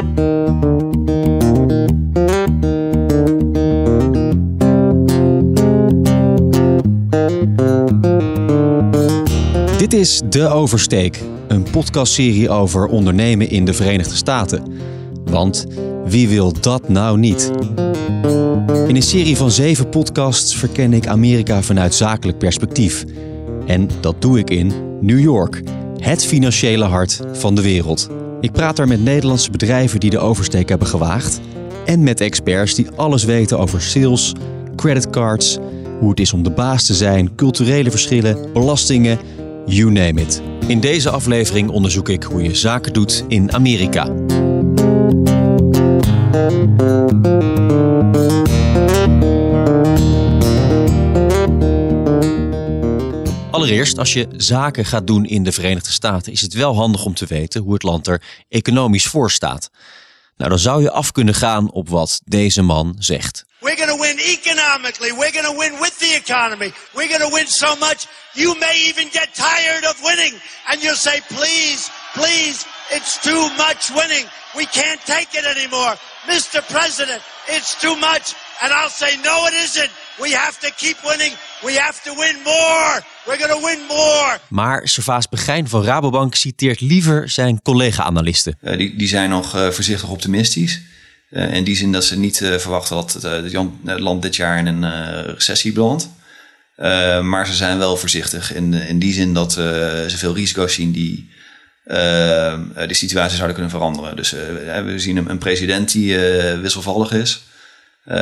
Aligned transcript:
Dit 0.00 0.08
is 9.92 10.22
De 10.28 10.48
Oversteek, 10.48 11.20
een 11.48 11.62
podcastserie 11.62 12.50
over 12.50 12.86
ondernemen 12.86 13.50
in 13.50 13.64
de 13.64 13.74
Verenigde 13.74 14.14
Staten. 14.14 14.72
Want 15.24 15.66
wie 16.04 16.28
wil 16.28 16.52
dat 16.60 16.88
nou 16.88 17.18
niet? 17.18 17.50
In 18.86 18.96
een 18.96 19.02
serie 19.02 19.36
van 19.36 19.50
zeven 19.50 19.88
podcasts 19.88 20.56
verken 20.56 20.92
ik 20.92 21.06
Amerika 21.06 21.62
vanuit 21.62 21.94
zakelijk 21.94 22.38
perspectief. 22.38 23.04
En 23.66 23.88
dat 24.00 24.22
doe 24.22 24.38
ik 24.38 24.50
in 24.50 24.72
New 25.00 25.20
York, 25.20 25.62
het 25.98 26.24
financiële 26.24 26.84
hart 26.84 27.20
van 27.32 27.54
de 27.54 27.62
wereld. 27.62 28.19
Ik 28.40 28.52
praat 28.52 28.76
daar 28.76 28.88
met 28.88 29.02
Nederlandse 29.02 29.50
bedrijven 29.50 30.00
die 30.00 30.10
de 30.10 30.18
oversteek 30.18 30.68
hebben 30.68 30.88
gewaagd. 30.88 31.40
En 31.86 32.02
met 32.02 32.20
experts 32.20 32.74
die 32.74 32.90
alles 32.96 33.24
weten 33.24 33.58
over 33.58 33.82
sales, 33.82 34.34
creditcards, 34.76 35.58
hoe 35.98 36.10
het 36.10 36.20
is 36.20 36.32
om 36.32 36.42
de 36.42 36.50
baas 36.50 36.86
te 36.86 36.94
zijn, 36.94 37.34
culturele 37.34 37.90
verschillen, 37.90 38.52
belastingen, 38.52 39.18
you 39.66 39.90
name 39.90 40.20
it. 40.20 40.42
In 40.66 40.80
deze 40.80 41.10
aflevering 41.10 41.70
onderzoek 41.70 42.08
ik 42.08 42.22
hoe 42.22 42.42
je 42.42 42.54
zaken 42.54 42.92
doet 42.92 43.24
in 43.28 43.52
Amerika. 43.52 44.08
Allereerst, 53.60 53.98
als 53.98 54.12
je 54.12 54.28
zaken 54.36 54.84
gaat 54.84 55.06
doen 55.06 55.24
in 55.24 55.42
de 55.42 55.52
Verenigde 55.52 55.92
Staten, 55.92 56.32
is 56.32 56.40
het 56.40 56.54
wel 56.54 56.74
handig 56.74 57.04
om 57.04 57.14
te 57.14 57.26
weten 57.26 57.60
hoe 57.60 57.72
het 57.72 57.82
land 57.82 58.06
er 58.06 58.22
economisch 58.48 59.06
voor 59.06 59.30
staat. 59.30 59.70
Nou, 60.36 60.50
dan 60.50 60.58
zou 60.58 60.82
je 60.82 60.90
af 60.90 61.12
kunnen 61.12 61.34
gaan 61.34 61.70
op 61.72 61.88
wat 61.88 62.20
deze 62.24 62.62
man 62.62 62.96
zegt. 62.98 63.44
We're 63.58 63.76
going 63.76 63.90
to 63.90 64.00
win 64.00 64.18
economically. 64.18 65.12
We're 65.12 65.32
going 65.32 65.46
to 65.46 65.58
win 65.58 65.80
with 65.80 65.98
the 65.98 66.14
economy. 66.24 66.72
We're 66.94 67.08
going 67.08 67.30
to 67.30 67.36
win 67.36 67.46
so 67.46 67.76
much 67.76 68.06
you 68.34 68.58
may 68.58 68.74
even 68.88 69.08
get 69.12 69.34
tired 69.34 69.84
of 69.84 70.00
winning. 70.02 70.34
And 70.68 70.82
you'll 70.82 71.02
say, 71.08 71.20
please, 71.28 71.90
please, 72.14 72.66
it's 72.90 73.18
too 73.22 73.48
much 73.56 73.90
winning. 73.90 74.24
We 74.56 74.66
can't 74.66 75.00
take 75.06 75.34
it 75.34 75.44
anymore. 75.44 75.94
Mr. 76.26 76.62
President, 76.68 77.22
it's 77.48 77.80
too 77.80 77.96
much. 77.96 78.34
And 78.62 78.72
I'll 78.72 78.88
say, 78.88 79.16
no, 79.22 79.46
it 79.46 79.54
isn't. 79.54 79.90
We 80.20 80.36
have 80.36 80.58
to 80.60 80.70
keep 80.76 80.96
winning. 81.02 81.36
We 81.62 81.78
have 81.78 82.02
to 82.02 82.14
win 82.14 82.36
more. 82.44 83.02
We're 83.26 83.38
going 83.38 83.52
to 83.52 83.66
win 83.66 83.78
more. 83.88 84.38
Maar 84.48 84.88
Servaas 84.88 85.28
Begijn 85.28 85.68
van 85.68 85.84
Rabobank 85.84 86.34
citeert 86.34 86.80
liever 86.80 87.28
zijn 87.28 87.62
collega-analisten. 87.62 88.58
Uh, 88.62 88.76
die, 88.76 88.96
die 88.96 89.08
zijn 89.08 89.30
nog 89.30 89.56
uh, 89.56 89.68
voorzichtig 89.68 90.08
optimistisch. 90.08 90.80
Uh, 91.30 91.54
in 91.54 91.64
die 91.64 91.76
zin 91.76 91.92
dat 91.92 92.04
ze 92.04 92.18
niet 92.18 92.36
verwachten 92.36 92.96
dat 92.96 93.12
het, 93.12 93.52
het, 93.84 94.00
land 94.00 94.22
dit 94.22 94.36
jaar 94.36 94.58
in 94.58 94.66
een 94.66 95.24
recessie 95.24 95.72
belandt. 95.72 96.08
maar 97.22 97.46
ze 97.46 97.54
zijn 97.54 97.78
wel 97.78 97.96
voorzichtig 97.96 98.54
in, 98.54 98.72
in 98.72 98.98
die 98.98 99.12
zin 99.12 99.34
dat 99.34 99.52
ze 99.52 100.14
veel 100.16 100.34
risico's 100.34 100.74
zien 100.74 100.92
die 100.92 101.30
de 101.84 102.88
situatie 102.90 103.36
zouden 103.36 103.54
kunnen 103.54 103.70
veranderen. 103.70 104.16
Dus 104.16 104.30
we 104.30 104.94
zien 104.96 105.16
een, 105.16 105.30
een 105.30 105.38
president 105.38 105.92
die 105.92 106.18
wisselvallig 106.60 107.12
is. 107.12 107.42
Uh, 108.06 108.14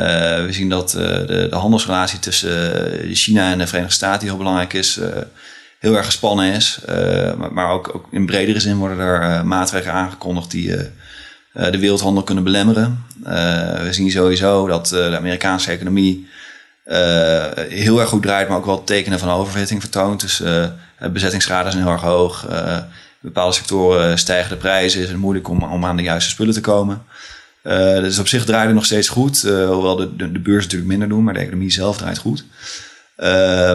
we 0.45 0.47
zien 0.49 0.69
dat 0.69 0.93
uh, 0.93 1.01
de, 1.03 1.47
de, 1.49 1.55
handelsrelatie 1.55 2.19
tussen 2.19 3.07
uh, 3.07 3.15
China 3.15 3.51
en 3.51 3.57
de 3.57 3.67
Verenigde 3.67 3.95
Staten, 3.95 4.19
die 4.19 4.29
heel 4.29 4.37
belangrijk 4.37 4.73
is, 4.73 4.99
heel 5.79 5.95
erg 5.95 6.05
gespannen 6.05 6.53
is. 6.53 6.79
maar, 7.37 7.53
maar 7.53 7.69
ook, 7.71 7.95
ook, 7.95 8.07
in 8.11 8.25
bredere 8.25 8.59
zin 8.59 8.77
worden 8.77 8.99
er 8.99 9.45
maatregelen 9.45 9.95
aangekondigd 9.95 10.51
die 10.51 10.75
de 11.53 11.79
wereldhandel 11.79 12.23
kunnen 12.23 12.43
belemmeren. 12.43 13.05
we 13.83 13.87
zien 13.91 14.11
sowieso 14.11 14.67
dat 14.67 14.87
de 14.87 15.17
Amerikaanse 15.17 15.71
economie 15.71 16.27
heel 17.69 17.99
erg 17.99 18.09
goed 18.09 18.21
draait, 18.21 18.47
maar 18.47 18.57
ook 18.57 18.65
wel 18.65 18.83
tekenen 18.83 19.19
van 19.19 19.29
oververhitting 19.29 19.81
vertoont. 19.81 20.21
Dus 20.21 20.43
bezettingsgraden 21.11 21.71
zijn 21.71 21.83
heel 21.83 21.93
erg 21.93 22.01
hoog. 22.01 22.45
in 22.47 22.85
bepaalde 23.21 23.55
sectoren 23.55 24.17
stijgen 24.17 24.49
de 24.49 24.57
prijzen, 24.57 25.01
is 25.01 25.07
het 25.07 25.17
moeilijk 25.17 25.47
om, 25.47 25.63
om 25.63 25.85
aan 25.85 25.97
de 25.97 26.03
juiste 26.03 26.29
spullen 26.29 26.53
te 26.53 26.61
komen. 26.61 27.03
Uh, 27.63 27.73
dus 27.99 28.19
op 28.19 28.27
zich 28.27 28.45
draait 28.45 28.65
het 28.65 28.75
nog 28.75 28.85
steeds 28.85 29.09
goed. 29.09 29.43
Uh, 29.43 29.69
hoewel 29.69 29.95
de, 29.95 30.31
de, 30.31 30.39
beurs 30.39 30.63
natuurlijk 30.63 30.89
minder 30.89 31.09
doen, 31.09 31.23
maar 31.23 31.33
de 31.33 31.39
economie 31.39 31.71
zelf 31.71 31.97
draait 31.97 32.17
goed. 32.17 32.45
Uh, 33.17 33.25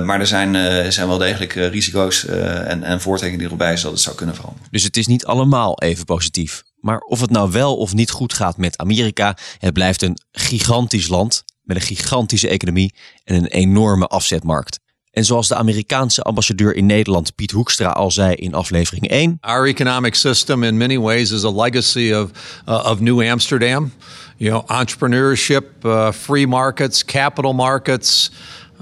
maar 0.04 0.20
er 0.20 0.26
zijn, 0.26 0.92
zijn 0.92 1.08
wel 1.08 1.18
degelijk 1.18 1.52
risico's 1.52 2.26
en, 2.26 2.82
en 2.82 3.00
voortekenen 3.00 3.38
die 3.38 3.48
erbij 3.48 3.72
zijn 3.72 3.82
dat 3.82 3.92
het 3.92 4.00
zou 4.00 4.16
kunnen 4.16 4.34
veranderen. 4.34 4.68
Dus 4.70 4.82
het 4.82 4.96
is 4.96 5.06
niet 5.06 5.24
allemaal 5.24 5.80
even 5.80 6.04
positief. 6.04 6.62
Maar 6.80 6.98
of 6.98 7.20
het 7.20 7.30
nou 7.30 7.50
wel 7.50 7.76
of 7.76 7.94
niet 7.94 8.10
goed 8.10 8.32
gaat 8.32 8.56
met 8.56 8.78
Amerika, 8.78 9.36
het 9.58 9.72
blijft 9.72 10.02
een 10.02 10.18
gigantisch 10.32 11.08
land 11.08 11.44
met 11.62 11.76
een 11.76 11.82
gigantische 11.82 12.48
economie 12.48 12.94
en 13.24 13.34
een 13.34 13.46
enorme 13.46 14.06
afzetmarkt. 14.06 14.80
En 15.14 15.24
zoals 15.24 15.48
de 15.48 15.54
Amerikaanse 15.54 16.22
ambassadeur 16.22 16.74
in 16.74 16.86
Nederland 16.86 17.34
Piet 17.34 17.50
Hoekstra 17.50 17.88
al 17.88 18.10
zei 18.10 18.34
in 18.34 18.54
aflevering 18.54 19.08
1. 19.10 19.38
Our 19.40 19.66
economic 19.66 20.14
system 20.14 20.62
in 20.62 20.76
many 20.76 20.98
ways 20.98 21.30
is 21.30 21.42
a 21.42 21.52
legacy 21.52 22.12
of, 22.12 22.30
uh, 22.68 22.90
of 22.90 23.00
New 23.00 23.22
Amsterdam. 23.22 23.92
You 24.36 24.50
know, 24.50 24.64
entrepreneurship, 24.66 25.62
uh, 25.84 26.12
free 26.12 26.46
markets, 26.46 27.04
capital 27.04 27.52
markets, 27.52 28.30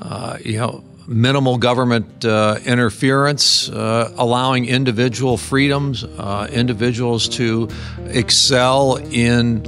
uh, 0.03 0.35
you 0.43 0.57
know, 0.59 0.83
minimal 1.07 1.59
government 1.59 2.25
uh, 2.25 2.59
interference, 2.65 3.69
uh, 3.69 4.11
allowing 4.17 4.67
individual 4.67 5.37
freedoms, 5.37 6.05
individuals 6.51 7.29
to 7.29 7.69
excel 8.07 8.97
in, 9.11 9.63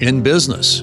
in 0.00 0.22
business. 0.22 0.82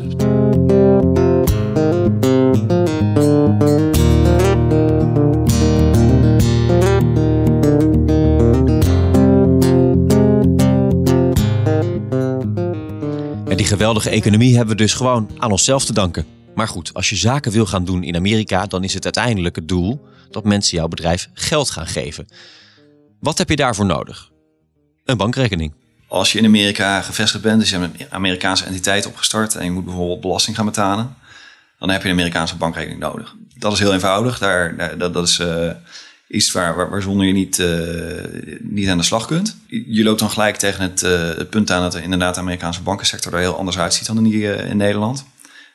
Geweldige 13.71 14.09
economie 14.09 14.55
hebben 14.55 14.75
we 14.75 14.81
dus 14.81 14.93
gewoon 14.93 15.29
aan 15.37 15.51
onszelf 15.51 15.85
te 15.85 15.93
danken. 15.93 16.25
Maar 16.55 16.67
goed, 16.67 16.93
als 16.93 17.09
je 17.09 17.15
zaken 17.15 17.51
wil 17.51 17.65
gaan 17.65 17.85
doen 17.85 18.03
in 18.03 18.15
Amerika, 18.15 18.65
dan 18.65 18.83
is 18.83 18.93
het 18.93 19.03
uiteindelijk 19.03 19.55
het 19.55 19.67
doel 19.67 20.07
dat 20.29 20.43
mensen 20.43 20.77
jouw 20.77 20.87
bedrijf 20.87 21.29
geld 21.33 21.69
gaan 21.69 21.87
geven. 21.87 22.27
Wat 23.19 23.37
heb 23.37 23.49
je 23.49 23.55
daarvoor 23.55 23.85
nodig? 23.85 24.31
Een 25.05 25.17
bankrekening. 25.17 25.73
Als 26.07 26.31
je 26.31 26.39
in 26.39 26.45
Amerika 26.45 27.01
gevestigd 27.01 27.43
bent, 27.43 27.59
dus 27.59 27.69
je 27.69 27.77
hebt 27.77 27.99
een 27.99 28.07
Amerikaanse 28.09 28.65
entiteit 28.65 29.05
opgestart 29.05 29.55
en 29.55 29.63
je 29.63 29.71
moet 29.71 29.85
bijvoorbeeld 29.85 30.21
belasting 30.21 30.55
gaan 30.55 30.65
betalen, 30.65 31.15
dan 31.79 31.89
heb 31.89 32.01
je 32.01 32.07
een 32.07 32.13
Amerikaanse 32.13 32.55
bankrekening 32.55 32.99
nodig. 32.99 33.35
Dat 33.57 33.73
is 33.73 33.79
heel 33.79 33.93
eenvoudig. 33.93 34.37
Daar, 34.39 34.97
dat, 34.97 35.13
dat 35.13 35.27
is 35.27 35.39
uh, 35.39 35.71
iets 36.31 36.51
waar, 36.51 37.01
zonder 37.01 37.27
je 37.27 37.33
niet, 37.33 37.59
uh, 37.59 38.57
niet 38.59 38.89
aan 38.89 38.97
de 38.97 39.03
slag 39.03 39.25
kunt. 39.25 39.57
Je 39.67 40.03
loopt 40.03 40.19
dan 40.19 40.29
gelijk 40.29 40.55
tegen 40.55 40.83
het, 40.83 41.03
uh, 41.03 41.19
het 41.19 41.49
punt 41.49 41.71
aan 41.71 41.81
dat 41.81 41.95
er 41.95 42.03
inderdaad 42.03 42.33
de 42.33 42.39
Amerikaanse 42.39 42.81
bankensector 42.81 43.33
er 43.33 43.39
heel 43.39 43.57
anders 43.57 43.77
uitziet 43.77 44.07
dan 44.07 44.17
in, 44.17 44.23
die, 44.23 44.55
in 44.55 44.77
Nederland. 44.77 45.25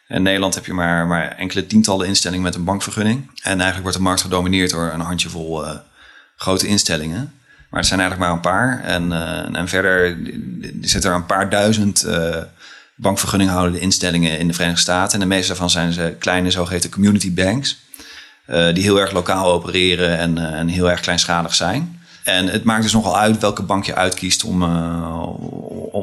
In 0.09 0.23
Nederland 0.23 0.55
heb 0.55 0.67
je 0.67 0.73
maar, 0.73 1.07
maar 1.07 1.29
enkele 1.29 1.67
tientallen 1.67 2.07
instellingen 2.07 2.45
met 2.45 2.55
een 2.55 2.65
bankvergunning. 2.65 3.31
En 3.43 3.53
eigenlijk 3.53 3.83
wordt 3.83 3.97
de 3.97 4.03
markt 4.03 4.21
gedomineerd 4.21 4.71
door 4.71 4.91
een 4.93 5.01
handjevol 5.01 5.65
grote 6.37 6.67
instellingen. 6.67 7.33
Maar 7.71 7.81
het 7.81 7.89
zijn 7.89 8.01
eigenlijk 8.01 8.29
maar 8.31 8.37
een 8.37 8.51
paar. 8.51 8.85
En, 8.85 9.13
en 9.55 9.69
verder 9.69 10.19
zitten 10.81 11.11
er 11.11 11.17
een 11.17 11.27
paar 11.27 11.51
duizend 11.51 12.07
bankvergunninghoudende 12.95 13.81
instellingen 13.81 14.39
in 14.39 14.47
de 14.47 14.53
Verenigde 14.53 14.81
Staten. 14.81 15.15
En 15.15 15.21
de 15.21 15.35
meeste 15.35 15.49
daarvan 15.49 15.71
zijn 15.71 15.93
ze 15.93 16.17
kleine 16.19 16.51
zogeheten 16.51 16.91
community 16.91 17.35
banks. 17.35 17.79
Uh, 18.51 18.75
die 18.75 18.83
heel 18.83 19.01
erg 19.01 19.13
lokaal 19.13 19.53
opereren 19.53 20.19
en, 20.19 20.37
uh, 20.37 20.43
en, 20.43 20.69
heel 20.69 20.91
erg 20.91 21.01
kleinschalig 21.01 21.55
zijn. 21.55 22.01
En 22.25 22.47
het 22.47 22.65
maakt 22.65 22.83
dus 22.83 22.93
nogal 22.93 23.19
uit 23.19 23.39
welke 23.39 23.63
bank 23.63 23.85
je 23.85 23.95
uitkiest 23.95 24.45
om, 24.45 24.63
uh, 24.63 25.29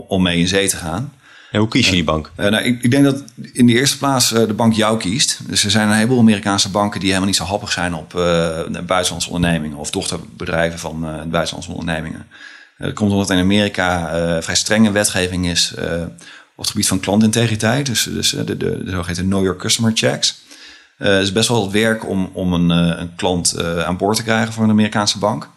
om 0.08 0.22
mee 0.22 0.40
in 0.40 0.48
zee 0.48 0.68
te 0.68 0.78
gaan. 0.78 1.14
En 1.52 1.59
hoe 1.59 1.68
kies 1.68 1.86
je 1.86 1.92
die 1.92 2.04
bank? 2.04 2.31
nou, 2.36 2.57
ik, 2.57 2.84
ik, 2.84 2.92
denk 2.92 3.04
dat 3.04 3.24
in 3.54 3.66
de 3.66 3.74
eerste 3.74 3.98
plaats 3.98 4.30
de 4.30 4.54
bank 4.54 4.74
jou 4.74 4.98
kiest. 4.98 5.40
Dus 5.48 5.63
er 5.63 5.72
zijn 5.72 5.88
een 5.88 5.95
heleboel 5.95 6.19
Amerikaanse 6.19 6.69
banken 6.69 7.00
die 7.00 7.07
helemaal 7.07 7.30
niet 7.30 7.38
zo 7.38 7.44
happig 7.44 7.72
zijn 7.72 7.94
op 7.94 8.12
buitenlandse 8.86 9.30
ondernemingen 9.30 9.78
of 9.78 9.92
dochterbedrijven 9.92 10.80
van 10.80 11.01
buitenlandse 11.30 11.72
ondernemingen. 11.72 12.25
dat 12.78 12.94
komt 12.94 13.12
omdat 13.12 13.30
in 13.30 13.39
Amerika 13.39 14.10
vrij 14.42 14.56
strenge 14.56 14.92
wetgeving 14.92 15.48
is 15.48 15.74
op 16.56 16.63
het 16.63 16.69
gebied 16.69 16.88
van 16.88 17.00
klantintegriteit. 17.00 17.86
Dus, 17.86 18.04
dus 18.04 18.30
de, 18.30 18.44
de, 18.44 18.57
de, 18.57 18.84
de 18.84 18.92
zogeheten 18.92 19.25
Know 19.25 19.44
Your 19.44 19.57
Customer 19.57 19.92
Checks. 19.96 20.43
Het 21.09 21.23
is 21.23 21.31
best 21.31 21.50
wel 21.50 21.71
werk 21.71 22.09
om, 22.09 22.29
om 22.33 22.53
een, 22.53 22.69
uh, 22.69 23.00
een 23.00 23.15
klant 23.15 23.55
uh, 23.57 23.83
aan 23.83 23.97
boord 23.97 24.15
te 24.15 24.23
krijgen 24.23 24.53
voor 24.53 24.63
een 24.63 24.69
Amerikaanse 24.69 25.19
bank. 25.19 25.50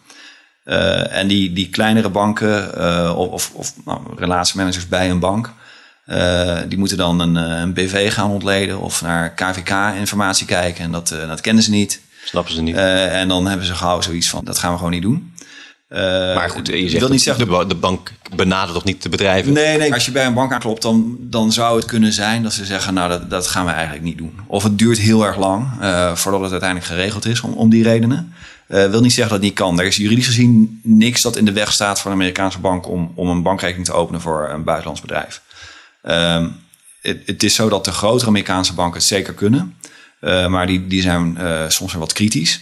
en 1.09 1.27
die, 1.27 1.53
die 1.53 1.69
kleinere 1.69 2.09
banken 2.09 3.15
of, 3.15 3.51
of 3.53 3.73
nou, 3.85 4.01
relatiemanagers 4.15 4.87
bij 4.87 5.09
een 5.09 5.19
bank, 5.19 5.51
die 6.67 6.77
moeten 6.77 6.97
dan 6.97 7.19
een, 7.19 7.35
een 7.35 7.73
BV 7.73 8.13
gaan 8.13 8.29
ontleden 8.29 8.79
of 8.79 9.01
naar 9.01 9.33
KVK-informatie 9.33 10.45
kijken. 10.45 10.83
En 10.83 10.91
dat, 10.91 11.15
dat 11.27 11.41
kennen 11.41 11.63
ze 11.63 11.69
niet. 11.69 12.01
Snappen 12.25 12.53
ze 12.53 12.61
niet. 12.61 12.75
en 12.75 13.27
dan 13.27 13.47
hebben 13.47 13.65
ze 13.65 13.75
gauw 13.75 14.01
zoiets 14.01 14.29
van, 14.29 14.45
dat 14.45 14.59
gaan 14.59 14.71
we 14.71 14.77
gewoon 14.77 14.91
niet 14.91 15.01
doen. 15.01 15.33
Uh, 15.89 15.99
maar 16.35 16.49
goed, 16.49 16.67
je 16.67 16.89
zegt 16.89 16.99
wil 16.99 17.09
niet 17.09 17.21
zeggen, 17.21 17.47
de, 17.47 17.65
de 17.67 17.75
bank 17.75 18.11
benadert 18.35 18.73
toch 18.73 18.83
niet 18.83 19.03
de 19.03 19.09
bedrijven? 19.09 19.53
Nee, 19.53 19.77
nee, 19.77 19.93
als 19.93 20.05
je 20.05 20.11
bij 20.11 20.25
een 20.25 20.33
bank 20.33 20.51
aanklopt, 20.51 20.81
dan, 20.81 21.17
dan 21.19 21.51
zou 21.51 21.75
het 21.75 21.85
kunnen 21.85 22.13
zijn 22.13 22.43
dat 22.43 22.53
ze 22.53 22.65
zeggen, 22.65 22.93
nou 22.93 23.09
dat, 23.09 23.29
dat 23.29 23.47
gaan 23.47 23.65
we 23.65 23.71
eigenlijk 23.71 24.03
niet 24.03 24.17
doen. 24.17 24.39
Of 24.47 24.63
het 24.63 24.77
duurt 24.77 24.97
heel 24.97 25.25
erg 25.25 25.37
lang 25.37 25.67
uh, 25.81 26.15
voordat 26.15 26.41
het 26.41 26.51
uiteindelijk 26.51 26.91
geregeld 26.91 27.25
is 27.25 27.41
om, 27.41 27.53
om 27.53 27.69
die 27.69 27.83
redenen. 27.83 28.33
Uh, 28.67 28.89
wil 28.89 29.01
niet 29.01 29.13
zeggen 29.13 29.33
dat 29.33 29.43
het 29.43 29.49
niet 29.49 29.53
kan. 29.53 29.79
Er 29.79 29.85
is 29.85 29.95
juridisch 29.95 30.25
gezien 30.25 30.79
niks 30.83 31.21
dat 31.21 31.35
in 31.35 31.45
de 31.45 31.51
weg 31.51 31.71
staat 31.71 31.99
voor 31.99 32.11
een 32.11 32.17
Amerikaanse 32.17 32.59
bank 32.59 32.87
om, 32.87 33.11
om 33.15 33.29
een 33.29 33.43
bankrekening 33.43 33.85
te 33.85 33.93
openen 33.93 34.21
voor 34.21 34.49
een 34.49 34.63
buitenlands 34.63 35.01
bedrijf. 35.01 35.41
Um, 36.03 36.55
het, 37.01 37.21
het, 37.25 37.43
is 37.43 37.55
zo 37.55 37.69
dat 37.69 37.85
de 37.85 37.91
grotere 37.91 38.29
Amerikaanse 38.29 38.73
banken 38.73 38.97
het 38.97 39.07
zeker 39.07 39.33
kunnen, 39.33 39.75
maar 40.47 40.67
die, 40.67 40.87
die 40.87 41.01
zijn 41.01 41.37
soms 41.67 41.91
weer 41.91 42.01
wat 42.01 42.13
kritisch. 42.13 42.61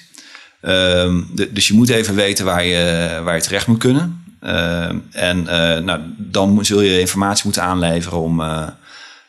De, 0.65 1.49
dus 1.51 1.67
je 1.67 1.73
moet 1.73 1.89
even 1.89 2.15
weten 2.15 2.45
waar 2.45 2.65
je, 2.65 3.21
waar 3.23 3.35
je 3.35 3.41
terecht 3.41 3.67
moet 3.67 3.79
kunnen. 3.79 4.23
Uh, 4.41 4.89
en 5.11 5.39
uh, 5.39 5.77
nou, 5.77 5.99
dan 6.17 6.65
zul 6.65 6.81
je 6.81 6.99
informatie 6.99 7.43
moeten 7.43 7.63
aanleveren 7.63 8.19
om 8.19 8.39
uh, 8.39 8.67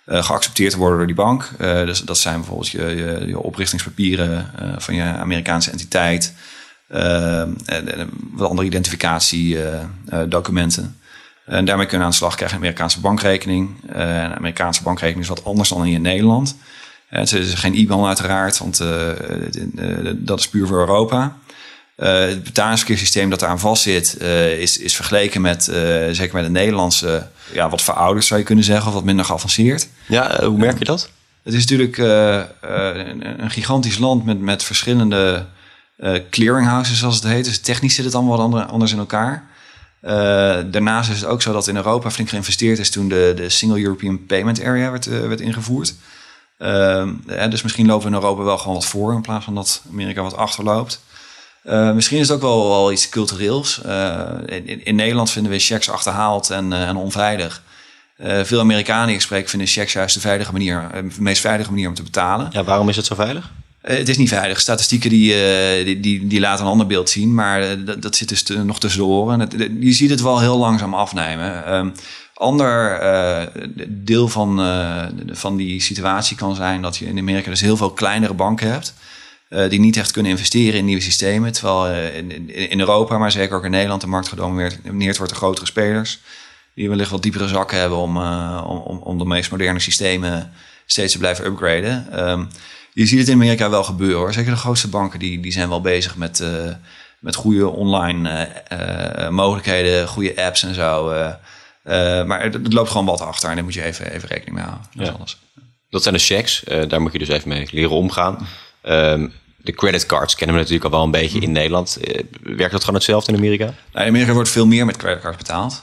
geaccepteerd 0.04 0.70
te 0.70 0.78
worden 0.78 0.96
door 0.96 1.06
die 1.06 1.16
bank. 1.16 1.50
dus 1.58 2.00
dat 2.00 2.18
zijn 2.18 2.36
bijvoorbeeld 2.36 2.70
je, 2.70 3.24
je, 3.26 3.38
oprichtingspapieren 3.38 4.50
van 4.78 4.94
je 4.94 5.02
Amerikaanse 5.02 5.70
entiteit. 5.70 6.34
Ehm, 6.88 7.50
en, 7.64 7.98
en, 7.98 8.10
wat 8.32 8.48
andere 8.48 8.68
identificatiedocumenten. 8.68 10.98
en 11.44 11.64
daarmee 11.64 11.86
kunnen 11.86 12.06
aan 12.06 12.12
de 12.12 12.18
slag 12.18 12.34
krijgen 12.34 12.56
een 12.56 12.62
Amerikaanse 12.62 13.00
bankrekening. 13.00 13.70
een 13.88 14.34
Amerikaanse 14.34 14.82
bankrekening 14.82 15.24
is 15.24 15.30
wat 15.30 15.44
anders 15.44 15.68
dan 15.68 15.86
in 15.86 16.02
Nederland. 16.02 16.56
Het 17.06 17.32
is 17.32 17.54
geen 17.54 17.74
IBAN 17.74 18.06
uiteraard, 18.06 18.58
want 18.58 18.80
uh, 18.80 19.08
dat 20.14 20.38
is 20.38 20.48
puur 20.48 20.66
voor 20.66 20.78
Europa. 20.78 21.36
Het 21.96 22.42
betalingsverkeerssysteem 22.42 23.30
dat 23.30 23.42
eraan 23.42 23.60
vastzit, 23.60 24.20
is, 24.58 24.78
is 24.78 24.94
vergeleken 24.94 25.40
met, 25.40 25.64
zeker 26.12 26.34
met 26.34 26.42
het 26.42 26.52
Nederlandse, 26.52 27.28
ja, 27.52 27.68
wat 27.68 27.82
verouderd 27.82 28.24
zou 28.24 28.40
je 28.40 28.46
kunnen 28.46 28.64
zeggen, 28.64 28.86
of 28.86 28.94
wat 28.94 29.04
minder 29.04 29.24
geavanceerd. 29.24 29.88
Ja, 30.08 30.44
hoe 30.44 30.58
merk 30.58 30.78
je 30.78 30.84
dat? 30.84 31.10
Het 31.42 31.54
is 31.54 31.60
natuurlijk 31.60 31.98
een, 31.98 33.42
een, 33.42 33.50
gigantisch 33.50 33.98
land 33.98 34.24
met, 34.24 34.40
met 34.40 34.62
verschillende 34.62 35.46
clearinghouses, 36.30 36.98
zoals 36.98 37.14
het 37.14 37.24
heet. 37.24 37.44
Dus 37.44 37.60
technisch 37.60 37.94
zit 37.94 38.04
het 38.04 38.14
allemaal 38.14 38.50
wat 38.50 38.68
anders 38.68 38.92
in 38.92 38.98
elkaar. 38.98 39.46
daarnaast 40.70 41.10
is 41.10 41.20
het 41.20 41.28
ook 41.28 41.42
zo 41.42 41.52
dat 41.52 41.68
in 41.68 41.76
Europa 41.76 42.10
flink 42.10 42.28
geïnvesteerd 42.28 42.78
is 42.78 42.90
toen 42.90 43.08
de, 43.08 43.32
de 43.36 43.48
Single 43.48 43.82
European 43.82 44.26
Payment 44.26 44.62
Area 44.62 44.90
werd, 44.90 45.04
werd 45.04 45.40
ingevoerd. 45.40 45.94
Uh, 46.58 47.04
dus 47.50 47.62
misschien 47.62 47.86
lopen 47.86 48.02
we 48.10 48.16
in 48.16 48.22
Europa 48.22 48.42
wel 48.42 48.58
gewoon 48.58 48.74
wat 48.74 48.86
voor 48.86 49.12
in 49.12 49.20
plaats 49.20 49.44
van 49.44 49.54
dat 49.54 49.82
Amerika 49.90 50.22
wat 50.22 50.36
achterloopt. 50.36 51.00
Uh, 51.64 51.92
misschien 51.92 52.18
is 52.18 52.28
het 52.28 52.36
ook 52.36 52.42
wel, 52.42 52.68
wel 52.68 52.92
iets 52.92 53.08
cultureels. 53.08 53.80
Uh, 53.86 54.28
in, 54.46 54.84
in, 54.84 54.94
Nederland 54.94 55.30
vinden 55.30 55.52
we 55.52 55.58
checks 55.58 55.90
achterhaald 55.90 56.50
en, 56.50 56.72
uh, 56.72 56.88
en 56.88 56.96
onveilig. 56.96 57.62
veel 58.42 58.60
Amerikanen 58.60 59.06
die 59.06 59.14
ik 59.14 59.22
spreek 59.22 59.48
vinden 59.48 59.68
checks 59.68 59.92
juist 59.92 60.14
de, 60.14 60.20
veilige 60.20 60.52
manier, 60.52 60.88
de 60.92 61.22
meest 61.22 61.40
veilige 61.40 61.70
manier 61.70 61.88
om 61.88 61.94
te 61.94 62.02
betalen. 62.02 62.48
Ja, 62.50 62.64
waarom 62.64 62.88
is 62.88 62.96
het 62.96 63.06
zo 63.06 63.14
veilig? 63.14 63.50
het 63.80 64.08
is 64.08 64.16
niet 64.16 64.28
veilig. 64.28 64.60
Statistieken 64.60 65.10
die, 65.10 65.34
die, 65.84 66.00
die, 66.00 66.26
die, 66.26 66.40
laten 66.40 66.64
een 66.64 66.70
ander 66.70 66.86
beeld 66.86 67.10
zien, 67.10 67.34
maar 67.34 67.84
dat, 67.84 68.02
dat 68.02 68.16
zit 68.16 68.28
dus 68.28 68.42
te, 68.42 68.64
nog 68.64 68.80
tussen 68.80 69.00
de 69.00 69.06
oren. 69.06 69.48
je 69.80 69.92
ziet 69.92 70.10
het 70.10 70.22
wel 70.22 70.40
heel 70.40 70.58
langzaam 70.58 70.94
afnemen. 70.94 71.92
Ehm, 72.36 72.46
Ander 72.46 73.02
uh, 73.02 73.64
deel 73.88 74.28
van, 74.28 74.60
uh, 74.60 75.06
van 75.30 75.56
die 75.56 75.80
situatie 75.80 76.36
kan 76.36 76.54
zijn 76.54 76.82
dat 76.82 76.96
je 76.96 77.06
in 77.06 77.18
Amerika 77.18 77.50
dus 77.50 77.60
heel 77.60 77.76
veel 77.76 77.92
kleinere 77.92 78.34
banken 78.34 78.70
hebt. 78.70 78.94
Uh, 79.50 79.68
die 79.68 79.80
niet 79.80 79.96
echt 79.96 80.10
kunnen 80.10 80.32
investeren 80.32 80.78
in 80.78 80.84
nieuwe 80.84 81.02
systemen. 81.02 81.52
Terwijl 81.52 82.10
in, 82.12 82.50
in, 82.70 82.80
Europa, 82.80 83.18
maar 83.18 83.32
zeker 83.32 83.56
ook 83.56 83.64
in 83.64 83.70
Nederland, 83.70 84.00
de 84.00 84.06
markt 84.06 84.28
gedomineerd 84.28 85.16
wordt 85.16 85.32
door 85.32 85.42
grotere 85.42 85.66
spelers. 85.66 86.20
Die 86.74 86.88
wellicht 86.88 87.10
wat 87.10 87.22
diepere 87.22 87.48
zakken 87.48 87.78
hebben 87.78 87.98
om, 87.98 88.16
om, 88.62 88.98
om 88.98 89.18
de 89.18 89.24
meest 89.24 89.50
moderne 89.50 89.80
systemen 89.80 90.52
steeds 90.86 91.12
te 91.12 91.18
blijven 91.18 91.46
upgraden. 91.46 92.28
Um, 92.28 92.48
je 92.92 93.06
ziet 93.06 93.18
het 93.18 93.28
in 93.28 93.34
Amerika 93.34 93.70
wel 93.70 93.84
gebeuren 93.84 94.18
hoor. 94.18 94.32
Zeker 94.32 94.50
de 94.50 94.58
grootste 94.58 94.88
banken 94.88 95.18
die, 95.18 95.40
die 95.40 95.52
zijn 95.52 95.68
wel 95.68 95.80
bezig 95.80 96.16
met, 96.16 96.44
met 97.18 97.34
goede 97.34 97.68
online 97.68 98.48
mogelijkheden, 99.30 100.08
goede 100.08 100.44
apps 100.44 100.62
en 100.62 100.74
zo. 100.74 101.12
Uh, 101.86 102.24
maar 102.24 102.42
het, 102.42 102.72
loopt 102.72 102.90
gewoon 102.90 103.06
wat 103.06 103.20
achter 103.20 103.48
en 103.48 103.54
daar 103.54 103.64
moet 103.64 103.74
je 103.74 103.82
even, 103.82 104.12
even 104.12 104.28
rekening 104.28 104.56
mee 104.56 104.64
houden. 104.64 104.86
Dat, 104.94 105.06
ja. 105.06 105.12
alles. 105.12 105.38
dat 105.90 106.02
zijn 106.02 106.14
de 106.14 106.20
checks, 106.20 106.64
uh, 106.68 106.88
daar 106.88 107.00
moet 107.00 107.12
je 107.12 107.18
dus 107.18 107.28
even 107.28 107.48
mee 107.48 107.68
leren 107.70 107.90
omgaan. 107.90 108.46
Um, 108.82 109.32
de 109.56 109.72
creditcards 109.72 110.34
kennen 110.34 110.56
we 110.56 110.62
natuurlijk 110.62 110.92
al 110.92 110.96
wel 110.98 111.06
een 111.06 111.20
beetje 111.22 111.40
in 111.40 111.52
Nederland. 111.52 111.98
Uh, 112.00 112.20
werkt 112.42 112.72
dat 112.72 112.80
gewoon 112.80 112.94
hetzelfde 112.94 113.32
in 113.32 113.38
Amerika? 113.38 113.64
Nou, 113.64 113.74
in 113.92 114.08
Amerika 114.08 114.32
wordt 114.32 114.48
veel 114.48 114.66
meer 114.66 114.86
met 114.86 114.96
creditcards 114.96 115.36
betaald. 115.36 115.82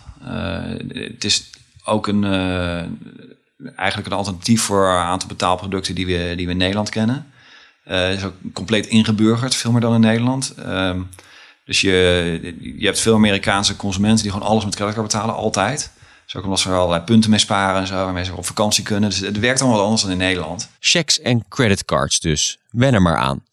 het 0.88 1.24
is 1.24 1.50
ook 1.84 2.08
een, 2.08 2.24
eigenlijk 3.76 4.10
een 4.10 4.18
alternatief 4.18 4.62
voor 4.62 4.88
een 4.88 5.06
aantal 5.06 5.28
betaalproducten 5.28 5.96
die 5.96 6.06
we, 6.06 6.34
die 6.36 6.46
we 6.46 6.52
in 6.52 6.58
Nederland 6.58 6.90
kennen. 6.90 7.32
Het 7.84 8.18
is 8.18 8.24
ook 8.24 8.36
compleet 8.54 8.88
ingeburgerd, 8.88 9.56
veel 9.56 9.72
meer 9.72 9.82
dan 9.82 9.94
in 9.94 10.00
Nederland. 10.00 10.54
Ehm, 10.58 11.02
dus 11.66 11.82
je, 11.82 12.56
je 12.78 12.86
hebt 12.86 13.00
veel 13.00 13.16
Amerikaanse 13.16 13.76
consumenten 13.76 14.24
die 14.24 14.32
gewoon 14.32 14.48
alles 14.48 14.66
met 14.66 14.76
creditcard 14.76 15.08
betalen, 15.08 15.36
altijd. 15.36 15.92
Dus 16.26 16.36
ook 16.36 16.44
omdat 16.44 16.60
ze 16.60 16.70
er 16.70 16.76
allerlei 16.76 17.04
punten 17.04 17.30
mee 17.30 17.40
sparen 17.40 17.82
en 17.82 17.88
zo, 17.88 17.96
waarmee 17.96 18.24
ze 18.24 18.36
op 18.36 18.46
vakantie 18.46 18.84
kunnen. 18.84 19.10
Dus 19.10 19.20
het 19.20 19.40
werkt 19.40 19.62
allemaal 19.62 19.84
anders 19.84 20.02
dan 20.02 20.12
in 20.12 20.18
Nederland. 20.18 20.70
Checks 20.80 21.20
en 21.20 21.46
creditcards 21.50 22.20
dus. 22.20 22.58
Wen 22.70 22.94
er 22.94 23.02
maar 23.02 23.18
aan. 23.18 23.44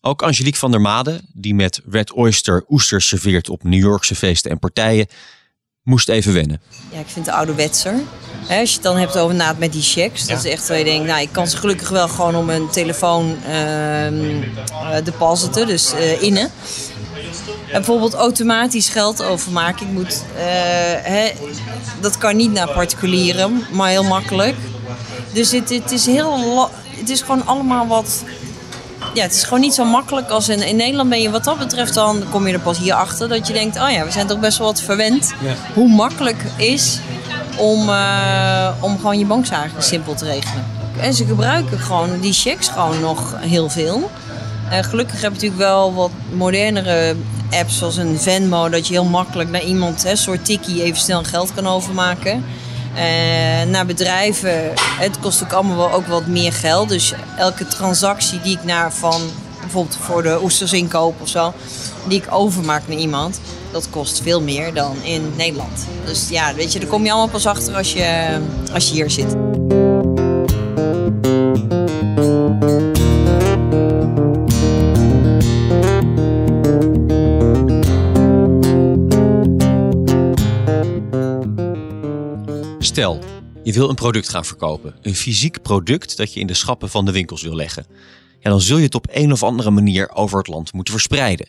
Ook 0.00 0.22
Angelique 0.22 0.58
van 0.58 0.70
der 0.70 0.80
Made, 0.80 1.20
die 1.32 1.54
met 1.54 1.80
Red 1.90 2.12
Oyster 2.12 2.64
oesters 2.68 3.08
serveert 3.08 3.48
op 3.48 3.64
New 3.64 3.80
Yorkse 3.80 4.14
feesten 4.14 4.50
en 4.50 4.58
partijen, 4.58 5.06
moest 5.88 6.08
even 6.08 6.32
wennen. 6.32 6.60
Ja, 6.90 6.98
ik 6.98 7.06
vind 7.08 7.26
het 7.26 7.34
ouderwetser. 7.34 7.94
Als 8.48 8.68
je 8.68 8.74
het 8.74 8.82
dan 8.82 8.96
hebt 8.96 9.18
over 9.18 9.34
naad 9.34 9.58
met 9.58 9.72
die 9.72 9.82
checks. 9.82 10.26
Dat 10.26 10.44
is 10.44 10.50
echt 10.50 10.68
waar 10.68 10.78
je 10.78 10.84
denkt, 10.84 11.06
nou, 11.06 11.20
ik 11.20 11.32
kan 11.32 11.48
ze 11.48 11.56
gelukkig 11.56 11.88
wel 11.88 12.08
gewoon 12.08 12.36
op 12.36 12.44
mijn 12.46 12.70
telefoon 12.70 13.36
uh, 13.48 15.04
depositen, 15.04 15.66
dus 15.66 15.94
uh, 15.94 16.22
innen. 16.22 16.50
En 17.66 17.72
bijvoorbeeld 17.72 18.14
automatisch 18.14 18.88
geld 18.88 19.22
overmaken. 19.22 19.86
Ik 19.86 19.92
moet, 19.92 20.24
uh, 20.36 20.42
hè, 21.02 21.30
dat 22.00 22.18
kan 22.18 22.36
niet 22.36 22.52
naar 22.52 22.72
particulieren, 22.72 23.64
maar 23.72 23.88
heel 23.88 24.04
makkelijk. 24.04 24.56
Dus 25.32 25.50
het, 25.50 25.68
het 25.68 25.92
is 25.92 26.06
heel. 26.06 26.70
Het 26.88 27.10
is 27.10 27.20
gewoon 27.20 27.46
allemaal 27.46 27.86
wat. 27.86 28.24
Ja, 29.14 29.22
het 29.22 29.32
is 29.32 29.42
gewoon 29.44 29.60
niet 29.60 29.74
zo 29.74 29.84
makkelijk 29.84 30.30
als 30.30 30.48
in, 30.48 30.62
in 30.62 30.76
Nederland 30.76 31.08
ben 31.08 31.20
je 31.20 31.30
wat 31.30 31.44
dat 31.44 31.58
betreft 31.58 31.94
dan 31.94 32.22
kom 32.30 32.46
je 32.46 32.52
er 32.52 32.60
pas 32.60 32.78
hier 32.78 32.94
achter 32.94 33.28
dat 33.28 33.46
je 33.46 33.52
denkt, 33.52 33.80
oh 33.80 33.90
ja, 33.90 34.04
we 34.04 34.10
zijn 34.10 34.26
toch 34.26 34.40
best 34.40 34.58
wel 34.58 34.66
wat 34.66 34.80
verwend. 34.80 35.32
Hoe 35.74 35.88
makkelijk 35.88 36.44
is 36.56 37.00
om, 37.56 37.88
uh, 37.88 38.68
om 38.80 38.96
gewoon 38.96 39.18
je 39.18 39.26
bankzaken 39.26 39.82
simpel 39.82 40.14
te 40.14 40.24
regelen. 40.24 40.64
En 41.00 41.14
ze 41.14 41.24
gebruiken 41.24 41.78
gewoon 41.78 42.20
die 42.20 42.32
checks 42.32 42.68
gewoon 42.68 43.00
nog 43.00 43.34
heel 43.40 43.70
veel. 43.70 44.10
Uh, 44.70 44.78
gelukkig 44.78 45.20
heb 45.20 45.30
je 45.30 45.34
natuurlijk 45.34 45.60
wel 45.60 45.94
wat 45.94 46.10
modernere 46.32 47.16
apps 47.50 47.78
zoals 47.78 47.96
een 47.96 48.18
Venmo, 48.18 48.68
dat 48.68 48.86
je 48.86 48.92
heel 48.92 49.04
makkelijk 49.04 49.50
naar 49.50 49.62
iemand, 49.62 50.04
een 50.04 50.16
soort 50.16 50.44
tikkie, 50.44 50.82
even 50.82 51.00
snel 51.00 51.22
geld 51.22 51.54
kan 51.54 51.66
overmaken. 51.66 52.44
Uh, 52.94 53.70
naar 53.70 53.86
bedrijven, 53.86 54.72
het 54.98 55.18
kost 55.20 55.42
ook 55.42 55.52
allemaal 55.52 55.76
wel 55.76 55.92
ook 55.92 56.06
wat 56.06 56.26
meer 56.26 56.52
geld. 56.52 56.88
Dus 56.88 57.12
elke 57.36 57.66
transactie 57.66 58.40
die 58.40 58.56
ik 58.56 58.64
naar 58.64 58.92
van, 58.92 59.22
bijvoorbeeld 59.60 59.96
voor 60.00 60.22
de 60.22 60.38
oesters 60.42 60.72
inkoop 60.72 61.20
of 61.20 61.28
zo, 61.28 61.52
die 62.08 62.18
ik 62.18 62.26
overmaak 62.30 62.82
naar 62.88 62.98
iemand, 62.98 63.40
dat 63.70 63.90
kost 63.90 64.22
veel 64.22 64.42
meer 64.42 64.74
dan 64.74 64.96
in 65.02 65.32
Nederland. 65.36 65.86
Dus 66.04 66.28
ja, 66.28 66.54
weet 66.54 66.72
je, 66.72 66.78
daar 66.78 66.88
kom 66.88 67.04
je 67.04 67.10
allemaal 67.10 67.28
pas 67.28 67.46
achter 67.46 67.74
als 67.74 67.92
je, 67.92 68.38
als 68.72 68.88
je 68.88 68.94
hier 68.94 69.10
zit. 69.10 69.47
Stel, 82.98 83.18
je 83.62 83.72
wil 83.72 83.88
een 83.88 83.94
product 83.94 84.28
gaan 84.28 84.44
verkopen. 84.44 84.94
Een 85.02 85.14
fysiek 85.14 85.62
product 85.62 86.16
dat 86.16 86.32
je 86.32 86.40
in 86.40 86.46
de 86.46 86.54
schappen 86.54 86.88
van 86.88 87.04
de 87.04 87.12
winkels 87.12 87.42
wil 87.42 87.54
leggen. 87.54 87.86
Ja, 88.40 88.50
dan 88.50 88.60
zul 88.60 88.76
je 88.76 88.84
het 88.84 88.94
op 88.94 89.06
een 89.10 89.32
of 89.32 89.42
andere 89.42 89.70
manier 89.70 90.10
over 90.14 90.38
het 90.38 90.46
land 90.46 90.72
moeten 90.72 90.92
verspreiden. 90.92 91.48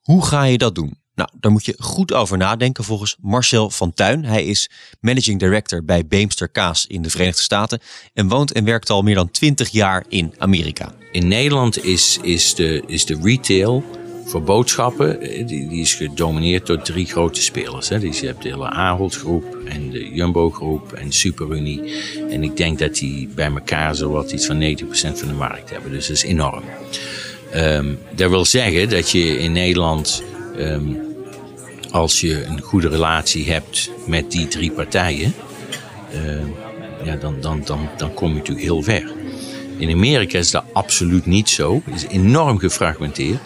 Hoe 0.00 0.24
ga 0.24 0.42
je 0.42 0.58
dat 0.58 0.74
doen? 0.74 0.98
Nou, 1.14 1.28
daar 1.40 1.52
moet 1.52 1.64
je 1.64 1.74
goed 1.78 2.12
over 2.12 2.36
nadenken 2.36 2.84
volgens 2.84 3.16
Marcel 3.20 3.70
van 3.70 3.94
Tuin. 3.94 4.24
Hij 4.24 4.44
is 4.44 4.70
managing 5.00 5.38
director 5.38 5.84
bij 5.84 6.06
Beemster 6.06 6.48
Kaas 6.48 6.86
in 6.86 7.02
de 7.02 7.10
Verenigde 7.10 7.42
Staten 7.42 7.80
en 8.14 8.28
woont 8.28 8.52
en 8.52 8.64
werkt 8.64 8.90
al 8.90 9.02
meer 9.02 9.14
dan 9.14 9.30
20 9.30 9.68
jaar 9.68 10.04
in 10.08 10.34
Amerika. 10.38 10.94
In 11.12 11.28
Nederland 11.28 11.84
is, 11.84 12.18
is, 12.22 12.54
de, 12.54 12.82
is 12.86 13.04
de 13.04 13.18
retail 13.22 13.84
voor 14.28 14.42
boodschappen, 14.42 15.20
eh, 15.20 15.46
die, 15.46 15.68
die 15.68 15.80
is 15.80 15.94
gedomineerd 15.94 16.66
door 16.66 16.82
drie 16.82 17.06
grote 17.06 17.42
spelers. 17.42 17.88
Hè. 17.88 17.98
Dus 17.98 18.20
je 18.20 18.26
hebt 18.26 18.42
de 18.42 18.48
hele 18.48 18.70
Ahold 18.70 19.16
groep 19.16 19.56
en 19.64 19.90
de 19.90 20.10
Jumbo 20.12 20.50
groep 20.50 20.92
en 20.92 21.12
SuperUnie. 21.12 21.94
En 22.30 22.42
ik 22.42 22.56
denk 22.56 22.78
dat 22.78 22.94
die 22.94 23.28
bij 23.34 23.50
elkaar 23.50 23.94
zo 23.94 24.10
wat 24.10 24.32
iets 24.32 24.46
van 24.46 24.76
90% 24.76 25.18
van 25.18 25.28
de 25.28 25.34
markt 25.34 25.70
hebben. 25.70 25.90
Dus 25.90 26.06
dat 26.06 26.16
is 26.16 26.22
enorm. 26.22 26.62
Um, 27.54 27.98
dat 28.14 28.30
wil 28.30 28.44
zeggen 28.44 28.88
dat 28.88 29.10
je 29.10 29.38
in 29.38 29.52
Nederland 29.52 30.22
um, 30.58 30.98
als 31.90 32.20
je 32.20 32.44
een 32.44 32.60
goede 32.60 32.88
relatie 32.88 33.50
hebt 33.50 33.90
met 34.06 34.30
die 34.30 34.48
drie 34.48 34.70
partijen, 34.70 35.34
uh, 36.14 37.04
ja, 37.04 37.16
dan, 37.16 37.36
dan, 37.40 37.62
dan, 37.64 37.88
dan 37.96 38.14
kom 38.14 38.28
je 38.28 38.34
natuurlijk 38.34 38.66
heel 38.66 38.82
ver. 38.82 39.12
In 39.78 39.90
Amerika 39.90 40.38
is 40.38 40.50
dat 40.50 40.64
absoluut 40.72 41.26
niet 41.26 41.48
zo. 41.48 41.82
Het 41.84 41.94
is 41.94 42.06
enorm 42.06 42.58
gefragmenteerd. 42.58 43.40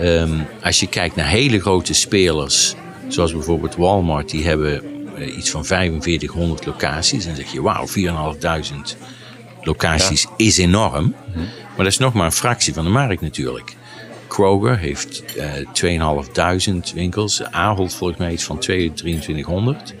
Um, 0.00 0.46
als 0.62 0.80
je 0.80 0.88
kijkt 0.88 1.16
naar 1.16 1.28
hele 1.28 1.60
grote 1.60 1.94
spelers, 1.94 2.74
zoals 3.08 3.32
bijvoorbeeld 3.32 3.76
Walmart, 3.76 4.30
die 4.30 4.44
hebben 4.44 4.82
uh, 5.18 5.36
iets 5.36 5.50
van 5.50 5.64
4500 5.64 6.66
locaties. 6.66 7.26
En 7.26 7.34
dan 7.34 7.44
zeg 7.44 7.52
je, 7.52 7.62
wauw, 7.62 7.86
4500 7.86 8.96
locaties 9.62 10.22
ja. 10.22 10.30
is 10.36 10.58
enorm. 10.58 11.14
Maar 11.34 11.84
dat 11.84 11.86
is 11.86 11.98
nog 11.98 12.12
maar 12.12 12.26
een 12.26 12.32
fractie 12.32 12.74
van 12.74 12.84
de 12.84 12.90
markt 12.90 13.20
natuurlijk. 13.20 13.76
Kroger 14.26 14.78
heeft 14.78 15.22
uh, 15.82 16.00
2.500 16.88 16.94
winkels. 16.94 17.42
Ahold 17.42 17.94
volgens 17.94 18.18
mij 18.18 18.32
iets 18.32 18.44
van 18.44 18.58
2300. 18.58 19.94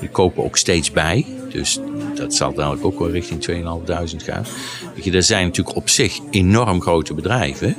Die 0.00 0.08
kopen 0.08 0.44
ook 0.44 0.56
steeds 0.56 0.90
bij. 0.90 1.26
Dus 1.50 1.78
dat 2.14 2.34
zal 2.34 2.54
dadelijk 2.54 2.84
ook 2.84 2.98
wel 2.98 3.10
richting 3.10 3.46
2.500 3.50 4.24
gaan. 4.24 4.46
Weet 4.94 5.04
je, 5.04 5.10
dat 5.10 5.24
zijn 5.24 5.46
natuurlijk 5.46 5.76
op 5.76 5.88
zich 5.88 6.18
enorm 6.30 6.80
grote 6.80 7.14
bedrijven. 7.14 7.76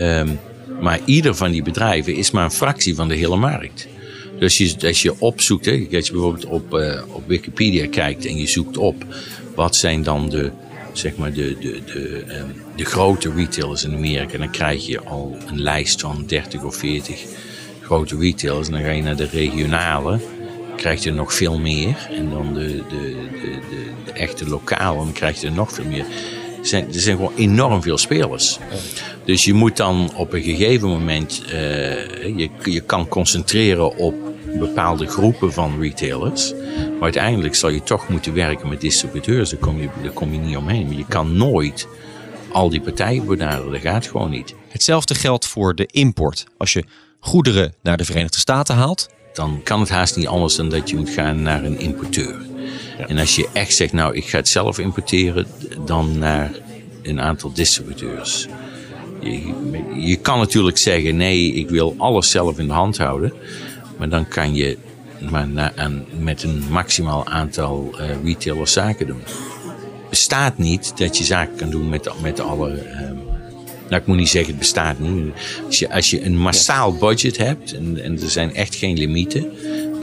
Um, 0.00 0.38
maar 0.80 1.00
ieder 1.04 1.34
van 1.34 1.50
die 1.50 1.62
bedrijven 1.62 2.14
is 2.14 2.30
maar 2.30 2.44
een 2.44 2.50
fractie 2.50 2.94
van 2.94 3.08
de 3.08 3.14
hele 3.14 3.36
markt. 3.36 3.88
Dus 4.38 4.60
als 4.60 4.70
je, 4.70 4.86
als 4.86 5.02
je 5.02 5.20
opzoekt, 5.20 5.66
als 5.66 6.06
je 6.06 6.12
bijvoorbeeld 6.12 6.46
op, 6.46 6.74
uh, 6.74 7.02
op 7.12 7.22
Wikipedia 7.26 7.88
kijkt 7.88 8.26
en 8.26 8.36
je 8.36 8.46
zoekt 8.46 8.76
op 8.76 9.04
wat 9.54 9.76
zijn 9.76 10.02
dan 10.02 10.28
de, 10.28 10.50
zeg 10.92 11.16
maar 11.16 11.32
de, 11.32 11.56
de, 11.60 11.80
de, 11.84 12.24
um, 12.38 12.52
de 12.76 12.84
grote 12.84 13.32
retailers 13.36 13.84
in 13.84 13.94
Amerika, 13.94 14.38
dan 14.38 14.50
krijg 14.50 14.86
je 14.86 15.00
al 15.00 15.36
een 15.46 15.62
lijst 15.62 16.00
van 16.00 16.24
30 16.26 16.62
of 16.62 16.76
40 16.76 17.24
grote 17.82 18.16
retailers. 18.16 18.66
En 18.66 18.72
dan 18.72 18.82
ga 18.82 18.90
je 18.90 19.02
naar 19.02 19.16
de 19.16 19.28
regionale, 19.32 20.20
krijg 20.76 21.02
je 21.02 21.12
nog 21.12 21.34
veel 21.34 21.58
meer. 21.58 22.08
En 22.10 22.30
dan 22.30 22.54
de, 22.54 22.66
de, 22.66 22.82
de, 23.30 23.58
de, 23.70 23.84
de 24.04 24.12
echte 24.12 24.48
lokale, 24.48 24.96
dan 24.96 25.12
krijg 25.12 25.40
je 25.40 25.46
er 25.46 25.52
nog 25.52 25.72
veel 25.72 25.84
meer. 25.84 26.04
Er 26.66 26.72
zijn, 26.72 26.86
er 26.86 27.00
zijn 27.00 27.16
gewoon 27.16 27.32
enorm 27.36 27.82
veel 27.82 27.98
spelers. 27.98 28.58
Dus 29.24 29.44
je 29.44 29.52
moet 29.52 29.76
dan 29.76 30.10
op 30.16 30.32
een 30.32 30.42
gegeven 30.42 30.88
moment, 30.88 31.42
uh, 31.46 31.52
je, 32.36 32.50
je 32.64 32.80
kan 32.80 33.08
concentreren 33.08 33.96
op 33.96 34.14
bepaalde 34.58 35.06
groepen 35.06 35.52
van 35.52 35.80
retailers. 35.80 36.52
Maar 36.76 37.02
uiteindelijk 37.02 37.54
zal 37.54 37.70
je 37.70 37.82
toch 37.82 38.08
moeten 38.08 38.34
werken 38.34 38.68
met 38.68 38.80
distributeurs. 38.80 39.50
Daar 39.50 39.60
kom 39.60 39.80
je, 39.80 39.88
daar 40.02 40.12
kom 40.12 40.32
je 40.32 40.38
niet 40.38 40.56
omheen. 40.56 40.96
Je 40.96 41.06
kan 41.08 41.36
nooit 41.36 41.88
al 42.52 42.68
die 42.68 42.80
partijen 42.80 43.26
benaderen. 43.26 43.72
Dat 43.72 43.80
gaat 43.80 44.06
gewoon 44.06 44.30
niet. 44.30 44.54
Hetzelfde 44.68 45.14
geldt 45.14 45.46
voor 45.46 45.74
de 45.74 45.86
import. 45.86 46.46
Als 46.56 46.72
je 46.72 46.84
goederen 47.20 47.74
naar 47.82 47.96
de 47.96 48.04
Verenigde 48.04 48.38
Staten 48.38 48.74
haalt. 48.74 49.08
Dan 49.32 49.60
kan 49.62 49.80
het 49.80 49.88
haast 49.88 50.16
niet 50.16 50.26
anders 50.26 50.56
dan 50.56 50.68
dat 50.68 50.90
je 50.90 50.96
moet 50.96 51.10
gaan 51.10 51.42
naar 51.42 51.64
een 51.64 51.78
importeur. 51.78 52.55
En 53.08 53.18
als 53.18 53.36
je 53.36 53.48
echt 53.52 53.74
zegt, 53.74 53.92
nou 53.92 54.14
ik 54.14 54.24
ga 54.24 54.36
het 54.36 54.48
zelf 54.48 54.78
importeren, 54.78 55.46
dan 55.84 56.18
naar 56.18 56.50
een 57.02 57.20
aantal 57.20 57.52
distributeurs. 57.52 58.46
Je, 59.20 59.52
je 59.94 60.16
kan 60.16 60.38
natuurlijk 60.38 60.78
zeggen, 60.78 61.16
nee, 61.16 61.52
ik 61.52 61.68
wil 61.68 61.94
alles 61.98 62.30
zelf 62.30 62.58
in 62.58 62.66
de 62.66 62.72
hand 62.72 62.98
houden. 62.98 63.32
Maar 63.96 64.08
dan 64.08 64.28
kan 64.28 64.54
je 64.54 64.78
maar 65.30 65.48
met 66.18 66.42
een 66.42 66.62
maximaal 66.70 67.26
aantal 67.26 67.94
uh, 68.00 68.06
retailers 68.24 68.72
zaken 68.72 69.06
doen. 69.06 69.22
bestaat 70.10 70.58
niet 70.58 70.92
dat 70.96 71.18
je 71.18 71.24
zaken 71.24 71.56
kan 71.56 71.70
doen 71.70 71.88
met, 71.88 72.10
met 72.22 72.40
alle. 72.40 72.70
Um, 72.70 73.18
nou, 73.88 74.00
ik 74.00 74.06
moet 74.06 74.16
niet 74.16 74.28
zeggen, 74.28 74.50
het 74.50 74.58
bestaat 74.58 74.98
niet. 74.98 75.32
Als 75.66 75.78
je, 75.78 75.90
als 75.90 76.10
je 76.10 76.24
een 76.24 76.36
massaal 76.36 76.94
budget 76.94 77.36
hebt 77.36 77.74
en, 77.74 78.02
en 78.02 78.20
er 78.20 78.30
zijn 78.30 78.54
echt 78.54 78.74
geen 78.74 78.98
limieten, 78.98 79.52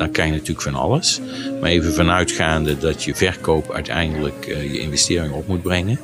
dan 0.03 0.12
kan 0.12 0.25
je 0.25 0.31
natuurlijk 0.31 0.62
van 0.62 0.75
alles. 0.75 1.19
Maar 1.62 1.69
even 1.69 1.93
vanuitgaande 1.93 2.77
dat 2.77 3.03
je 3.03 3.15
verkoop 3.15 3.72
uiteindelijk 3.72 4.48
uh, 4.48 4.72
je 4.72 4.79
investering 4.79 5.33
op 5.33 5.48
moet 5.48 5.62
brengen, 5.62 6.00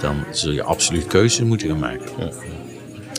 dan 0.00 0.24
zul 0.30 0.52
je 0.52 0.62
absoluut 0.62 1.06
keuzes 1.06 1.46
moeten 1.46 1.68
gaan 1.68 1.78
maken. 1.78 2.10
Ja. 2.18 2.30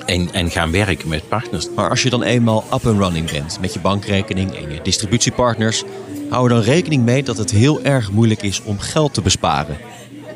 En, 0.06 0.30
en, 0.34 0.52
gaan 0.52 0.72
werken 0.72 1.10
met 1.10 1.30
partners. 1.30 1.68
Maar 1.76 1.90
als 1.90 2.04
je 2.04 2.10
dan 2.10 2.24
eenmaal 2.24 2.64
up 2.74 2.86
and 2.88 3.00
running 3.00 3.32
bent 3.32 3.58
met 3.62 3.74
je 3.74 3.80
bankrekening 3.80 4.56
en 4.56 4.74
je 4.74 4.80
distributiepartners, 4.84 5.84
hou 6.30 6.44
er 6.44 6.56
dan 6.56 6.64
rekening 6.64 7.04
mee 7.04 7.24
dat 7.24 7.38
het 7.38 7.52
heel 7.52 7.84
erg 7.84 8.12
moeilijk 8.12 8.42
is 8.42 8.62
om 8.64 8.80
geld 8.80 9.14
te 9.14 9.22
besparen. 9.22 9.78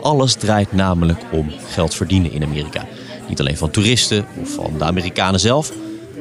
Alles 0.02 0.34
draait 0.34 0.72
namelijk 0.74 1.20
om 1.32 1.52
geld 1.68 1.96
verdienen 1.96 2.32
in 2.32 2.44
Amerika. 2.44 2.88
Niet 3.28 3.40
alleen 3.40 3.58
van 3.58 3.70
toeristen 3.72 4.26
of 4.42 4.54
van 4.54 4.74
de 4.78 4.84
Amerikanen 4.84 5.40
zelf, 5.40 5.72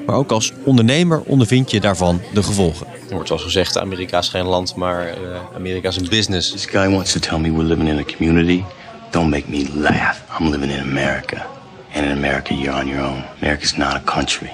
maar 0.06 0.16
ook 0.16 0.30
als 0.30 0.52
ondernemer 0.64 1.22
ondervind 1.24 1.70
je 1.70 1.80
daarvan 1.80 2.20
de 2.34 2.42
gevolgen. 2.42 2.86
Er 3.08 3.14
wordt 3.14 3.28
wel 3.28 3.38
gezegd, 3.38 3.78
Amerika 3.78 4.18
is 4.18 4.28
geen 4.28 4.44
land, 4.44 4.74
maar 4.74 5.06
uh, 5.06 5.38
Amerika 5.54 5.88
is 5.88 5.96
een 5.96 6.08
business. 6.08 6.50
This 6.50 6.64
guy 6.66 6.90
wants 6.90 7.12
to 7.12 7.20
tell 7.20 7.38
me 7.38 7.52
we're 7.52 7.68
living 7.68 7.88
in 7.88 7.98
a 7.98 8.16
community. 8.16 8.62
Don't 9.10 9.30
make 9.30 9.44
me 9.48 9.66
laugh. 9.74 10.22
I'm 10.40 10.50
living 10.50 10.72
in 10.72 10.80
America. 10.80 11.46
And 11.94 12.04
in 12.04 12.10
America, 12.10 12.54
you're 12.54 12.80
on 12.80 12.88
your 12.88 13.06
own. 13.08 13.24
America's 13.42 13.76
not 13.76 13.94
a 13.94 14.02
country. 14.04 14.50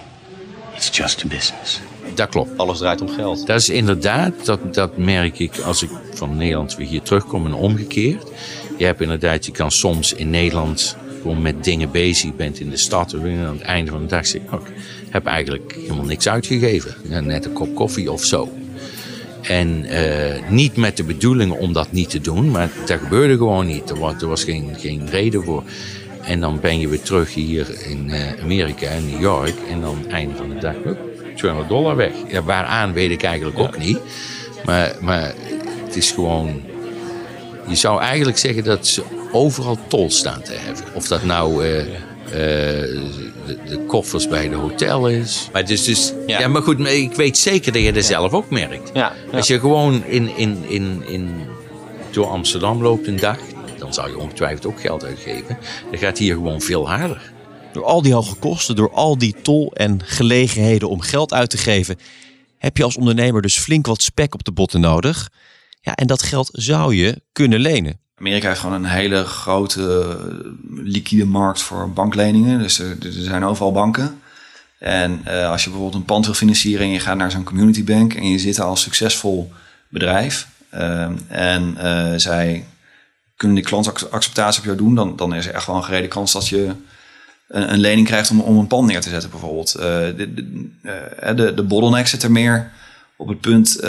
It's 0.74 0.90
just 0.96 1.24
a 1.24 1.28
business. 1.28 1.80
Dat 2.14 2.28
klopt. 2.28 2.58
Alles 2.58 2.78
draait 2.78 3.00
om 3.00 3.08
geld. 3.08 3.46
Dat 3.46 3.60
is 3.60 3.68
inderdaad, 3.68 4.44
dat, 4.44 4.74
dat 4.74 4.96
merk 4.96 5.38
ik 5.38 5.58
als 5.58 5.82
ik 5.82 5.90
van 6.14 6.36
Nederland 6.36 6.76
weer 6.76 6.86
hier 6.86 7.02
terugkom 7.02 7.46
en 7.46 7.54
omgekeerd. 7.54 8.30
Je 8.78 8.84
hebt 8.84 9.00
inderdaad, 9.00 9.46
je 9.46 9.52
kan 9.52 9.70
soms 9.70 10.12
in 10.12 10.30
Nederland 10.30 10.96
gewoon 11.22 11.42
met 11.42 11.64
dingen 11.64 11.90
bezig 11.90 12.36
bent 12.36 12.60
in 12.60 12.70
de 12.70 12.76
stad. 12.76 13.12
En 13.12 13.46
aan 13.46 13.52
het 13.52 13.62
einde 13.62 13.90
van 13.90 14.00
de 14.00 14.06
dag 14.06 14.26
zeg 14.26 14.40
ik, 14.42 14.50
ik 15.01 15.01
heb 15.12 15.26
eigenlijk 15.26 15.74
helemaal 15.80 16.04
niks 16.04 16.28
uitgegeven. 16.28 16.94
Net 17.24 17.44
een 17.44 17.52
kop 17.52 17.74
koffie 17.74 18.12
of 18.12 18.24
zo. 18.24 18.52
En 19.42 19.84
uh, 19.84 20.48
niet 20.48 20.76
met 20.76 20.96
de 20.96 21.04
bedoeling 21.04 21.52
om 21.52 21.72
dat 21.72 21.92
niet 21.92 22.10
te 22.10 22.20
doen, 22.20 22.50
maar 22.50 22.70
dat 22.86 22.98
gebeurde 22.98 23.36
gewoon 23.36 23.66
niet. 23.66 23.90
Er 23.90 23.98
was, 23.98 24.22
er 24.22 24.28
was 24.28 24.44
geen, 24.44 24.74
geen 24.78 25.08
reden 25.10 25.44
voor. 25.44 25.62
En 26.22 26.40
dan 26.40 26.60
ben 26.60 26.78
je 26.78 26.88
weer 26.88 27.02
terug 27.02 27.34
hier 27.34 27.66
in 27.88 28.08
uh, 28.08 28.42
Amerika, 28.42 28.88
in 28.88 29.10
New 29.10 29.20
York. 29.20 29.54
En 29.70 29.80
dan 29.80 30.10
einde 30.10 30.36
van 30.36 30.48
de 30.48 30.58
dag, 30.58 30.74
200 31.36 31.70
dollar 31.70 31.96
weg. 31.96 32.12
Ja, 32.28 32.42
waaraan 32.42 32.92
weet 32.92 33.10
ik 33.10 33.22
eigenlijk 33.22 33.58
ook 33.58 33.78
niet. 33.78 33.98
Maar, 34.64 34.96
maar 35.00 35.34
het 35.84 35.96
is 35.96 36.10
gewoon. 36.10 36.62
Je 37.66 37.74
zou 37.74 38.00
eigenlijk 38.00 38.38
zeggen 38.38 38.64
dat 38.64 38.86
ze 38.86 39.02
overal 39.32 39.78
tol 39.88 40.10
staan 40.10 40.42
te 40.42 40.52
hebben. 40.52 40.84
Of 40.94 41.06
dat 41.06 41.24
nou. 41.24 41.66
Uh, 41.66 41.84
de, 42.32 43.58
de, 43.68 43.84
koffers 43.86 44.28
bij 44.28 44.48
de 44.48 44.54
hotel 44.54 45.08
is. 45.08 45.48
Maar, 45.52 45.70
is 45.70 45.84
dus, 45.84 46.12
ja. 46.26 46.38
ja 46.38 46.48
maar 46.48 46.62
goed, 46.62 46.78
maar 46.78 46.92
ik 46.92 47.14
weet 47.14 47.38
zeker 47.38 47.72
dat 47.72 47.82
je 47.82 47.92
dat 47.92 48.02
ja. 48.02 48.08
zelf 48.08 48.32
ook 48.32 48.50
merkt. 48.50 48.90
Ja, 48.94 49.12
Als 49.32 49.46
je 49.46 49.60
gewoon 49.60 50.04
in, 50.04 50.36
in, 50.36 50.64
in, 50.68 51.02
in, 51.06 51.30
door 52.10 52.26
Amsterdam 52.26 52.82
loopt 52.82 53.06
een 53.06 53.16
dag, 53.16 53.38
dan 53.78 53.94
zou 53.94 54.08
je 54.10 54.18
ongetwijfeld 54.18 54.66
ook 54.66 54.80
geld 54.80 55.04
uitgeven. 55.04 55.58
Dan 55.90 55.98
gaat 55.98 56.18
hier 56.18 56.34
gewoon 56.34 56.60
veel 56.60 56.88
harder. 56.88 57.32
Door 57.72 57.84
al 57.84 58.02
die 58.02 58.14
hoge 58.14 58.34
kosten, 58.34 58.76
door 58.76 58.90
al 58.90 59.18
die 59.18 59.34
tol 59.42 59.72
en 59.72 60.00
gelegenheden 60.04 60.88
om 60.88 61.00
geld 61.00 61.32
uit 61.32 61.50
te 61.50 61.58
geven, 61.58 61.98
heb 62.58 62.76
je 62.76 62.84
als 62.84 62.96
ondernemer 62.96 63.42
dus 63.42 63.58
flink 63.58 63.86
wat 63.86 64.02
spek 64.02 64.34
op 64.34 64.44
de 64.44 64.52
botten 64.52 64.80
nodig. 64.80 65.30
Ja, 65.80 65.94
en 65.94 66.06
dat 66.06 66.22
geld 66.22 66.48
zou 66.52 66.94
je 66.94 67.22
kunnen 67.32 67.60
lenen. 67.60 68.01
Amerika 68.22 68.48
heeft 68.48 68.60
gewoon 68.60 68.84
een 68.84 68.90
hele 68.90 69.24
grote 69.24 70.16
liquide 70.74 71.24
markt 71.24 71.62
voor 71.62 71.90
bankleningen. 71.90 72.58
Dus 72.58 72.78
er, 72.78 72.90
er 72.90 73.12
zijn 73.12 73.44
overal 73.44 73.72
banken. 73.72 74.20
En 74.78 75.22
uh, 75.28 75.50
als 75.50 75.64
je 75.64 75.70
bijvoorbeeld 75.70 76.00
een 76.00 76.06
pand 76.06 76.24
wil 76.24 76.34
financieren 76.34 76.86
en 76.86 76.92
je 76.92 77.00
gaat 77.00 77.16
naar 77.16 77.30
zo'n 77.30 77.44
community 77.44 77.84
bank 77.84 78.14
en 78.14 78.30
je 78.30 78.38
zit 78.38 78.60
als 78.60 78.82
succesvol 78.82 79.52
bedrijf 79.88 80.48
uh, 80.74 81.08
en 81.28 81.76
zij 82.20 82.66
kunnen 83.36 83.56
die 83.56 83.66
klantacceptatie 83.66 84.60
op 84.60 84.66
jou 84.66 84.76
doen, 84.76 84.94
dan, 84.94 85.16
dan 85.16 85.34
is 85.34 85.46
er 85.46 85.54
echt 85.54 85.66
wel 85.66 85.76
een 85.76 85.84
gerede 85.84 86.08
kans 86.08 86.32
dat 86.32 86.48
je 86.48 86.74
een, 87.48 87.78
lening 87.78 88.06
krijgt 88.06 88.30
om, 88.30 88.40
om 88.40 88.58
een 88.58 88.66
pand 88.66 88.88
neer 88.88 89.00
te 89.00 89.08
zetten 89.08 89.30
bijvoorbeeld. 89.30 89.72
de, 89.72 90.14
de, 90.16 91.34
de, 91.34 91.54
de 91.54 91.62
bottleneck 91.62 92.06
zit 92.06 92.22
er 92.22 92.32
meer 92.32 92.72
op 93.16 93.28
het 93.28 93.40
punt 93.40 93.80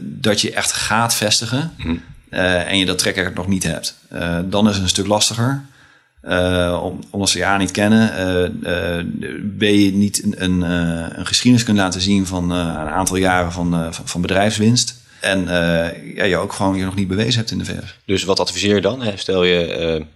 dat 0.00 0.40
je 0.40 0.52
echt 0.52 0.72
gaat 0.72 1.14
vestigen. 1.14 1.72
Mm. 1.76 2.02
Uh, 2.32 2.70
en 2.70 2.78
je 2.78 2.86
dat 2.86 2.98
track 2.98 3.34
nog 3.34 3.48
niet 3.48 3.62
hebt. 3.62 3.96
Uh, 4.12 4.38
dan 4.44 4.68
is 4.68 4.74
het 4.74 4.82
een 4.82 4.88
stuk 4.88 5.06
lastiger. 5.06 5.64
Uh, 6.24 6.84
omdat 7.10 7.28
ze 7.28 7.38
je 7.38 7.44
A 7.44 7.56
niet 7.56 7.70
kennen, 7.70 8.10
ben 9.58 9.78
je 9.78 9.92
niet 9.92 10.24
een, 10.24 10.34
een, 10.44 10.60
een, 11.18 11.26
geschiedenis 11.26 11.64
kunt 11.64 11.78
laten 11.78 12.00
zien 12.00 12.26
van 12.26 12.50
een 12.50 12.88
aantal 12.88 13.16
jaren 13.16 13.52
van, 13.52 13.94
van, 13.94 14.08
van, 14.08 14.20
bedrijfswinst. 14.20 15.00
En 15.20 15.44
ja, 16.14 16.24
je 16.24 16.36
ook 16.36 16.52
gewoon 16.52 16.76
je 16.76 16.84
nog 16.84 16.94
niet 16.94 17.08
bewezen 17.08 17.38
hebt 17.38 17.50
in 17.50 17.58
de 17.58 17.64
VS. 17.64 17.98
Dus 18.04 18.24
wat 18.24 18.40
adviseer 18.40 18.74
je 18.74 18.80
dan? 18.80 19.02
Stel 19.16 19.44
je 19.44 20.06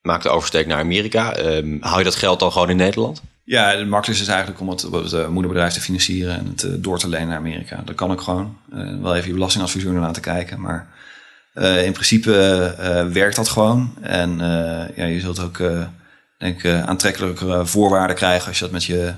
maakt 0.00 0.22
de 0.22 0.28
oversteek 0.28 0.66
naar 0.66 0.78
Amerika. 0.78 1.34
hou 1.80 1.98
je 1.98 2.04
dat 2.04 2.14
geld 2.14 2.40
dan 2.40 2.52
gewoon 2.52 2.70
in 2.70 2.76
Nederland? 2.76 3.22
Ja, 3.44 3.76
het 3.76 3.88
makkelijkste 3.88 4.26
is 4.26 4.32
eigenlijk 4.32 4.60
om 4.60 4.68
het, 4.68 4.82
het 4.82 5.28
moederbedrijf 5.28 5.72
te 5.72 5.80
financieren 5.80 6.38
en 6.38 6.46
het 6.46 6.84
door 6.84 6.98
te 6.98 7.08
lenen 7.08 7.28
naar 7.28 7.36
Amerika. 7.36 7.82
Dat 7.84 7.94
kan 7.94 8.10
ook 8.10 8.20
gewoon. 8.20 8.56
wel 9.00 9.14
even 9.14 9.28
je 9.28 9.34
belastingadviseur 9.34 9.92
naar 9.92 10.02
laten 10.02 10.22
kijken, 10.22 10.60
maar 10.60 10.88
uh, 11.54 11.84
in 11.84 11.92
principe 11.92 12.74
uh, 12.80 13.12
werkt 13.12 13.36
dat 13.36 13.48
gewoon. 13.48 13.94
En 14.00 14.38
ja, 14.96 15.04
je 15.04 15.20
zult 15.20 15.40
ook 15.40 15.62
denk 16.38 16.62
ik, 16.62 16.82
aantrekkelijke 16.84 17.66
voorwaarden 17.66 18.16
krijgen 18.16 18.48
als 18.48 18.58
je 18.58 18.64
dat 18.64 18.72
met 18.72 18.84
je 18.84 19.12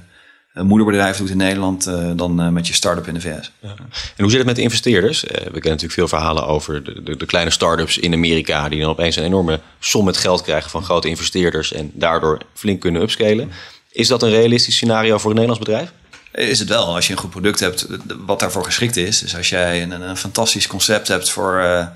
moederbedrijf 0.54 1.16
doet 1.16 1.30
in 1.30 1.36
Nederland 1.36 1.84
dan 2.16 2.52
met 2.52 2.66
je 2.66 2.74
start-up 2.74 3.06
in 3.06 3.14
de 3.14 3.20
VS. 3.20 3.52
Ja. 3.58 3.74
En 4.16 4.22
hoe 4.22 4.28
zit 4.28 4.38
het 4.38 4.46
met 4.46 4.56
de 4.56 4.62
investeerders? 4.62 5.20
we 5.22 5.28
kennen 5.28 5.52
natuurlijk 5.52 5.92
veel 5.92 6.08
verhalen 6.08 6.46
over 6.46 6.84
de, 6.84 7.02
de, 7.02 7.16
de 7.16 7.26
kleine 7.26 7.50
start-ups 7.50 7.98
in 7.98 8.12
Amerika 8.12 8.68
die 8.68 8.80
dan 8.80 8.90
opeens 8.90 9.16
een 9.16 9.24
enorme 9.24 9.60
som 9.78 10.04
met 10.04 10.16
geld 10.16 10.42
krijgen 10.42 10.70
van 10.70 10.84
grote 10.84 11.08
investeerders 11.08 11.72
en 11.72 11.90
daardoor 11.94 12.38
flink 12.54 12.80
kunnen 12.80 13.02
upscalen. 13.02 13.50
Is 13.94 14.08
dat 14.08 14.22
een 14.22 14.30
realistisch 14.30 14.74
scenario 14.74 15.18
voor 15.18 15.30
een 15.30 15.36
Nederlands 15.36 15.64
bedrijf? 15.64 15.92
Is 16.34 16.58
het 16.58 16.68
wel. 16.68 16.94
Als 16.94 17.06
je 17.06 17.12
een 17.12 17.18
goed 17.18 17.30
product 17.30 17.60
hebt 17.60 17.86
wat 18.26 18.40
daarvoor 18.40 18.64
geschikt 18.64 18.96
is. 18.96 19.18
Dus 19.18 19.36
als 19.36 19.48
jij 19.48 19.82
een, 19.82 19.90
een 19.90 20.16
fantastisch 20.16 20.66
concept 20.66 21.08
hebt 21.08 21.30
voor, 21.30 21.60
uh, 21.60 21.86